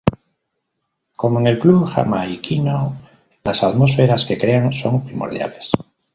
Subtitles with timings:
[1.19, 2.97] Como en el dub jamaiquino,
[3.43, 5.69] las atmósferas que crean son primordiales.